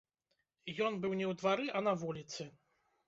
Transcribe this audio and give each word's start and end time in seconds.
Ён 0.85 0.97
быў 1.03 1.13
не 1.19 1.25
ў 1.31 1.37
двары, 1.41 1.65
а 1.77 1.85
на 1.89 1.93
вуліцы. 2.05 2.49